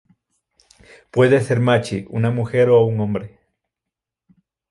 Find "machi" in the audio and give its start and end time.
1.59-2.07